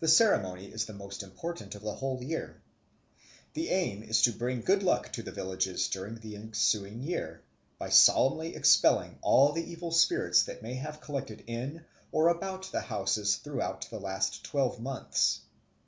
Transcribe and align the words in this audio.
The 0.00 0.08
ceremony 0.08 0.68
is 0.72 0.86
the 0.86 0.94
most 0.94 1.22
important 1.22 1.74
of 1.74 1.82
the 1.82 1.92
whole 1.96 2.22
year. 2.22 2.62
Its 3.54 3.70
aim 3.70 4.02
is 4.02 4.22
to 4.22 4.32
bring 4.32 4.62
good 4.62 4.82
luck 4.82 5.12
to 5.12 5.22
the 5.22 5.30
village 5.30 5.90
during 5.90 6.14
the 6.14 6.36
ensuing 6.36 7.02
year 7.02 7.42
by 7.78 7.90
solemnly 7.90 8.56
expelling 8.56 9.18
all 9.20 9.52
the 9.52 9.70
evil 9.70 9.90
spirits 9.92 10.42
that 10.44 10.62
may 10.62 10.76
have 10.76 11.02
collected 11.02 11.44
in 11.46 11.84
or 12.12 12.28
about 12.28 12.72
the 12.72 12.80
houses 12.80 13.36
throughout 13.36 13.90
the 13.90 14.00
last 14.00 14.42
twelve 14.42 14.80
months. 14.80 15.42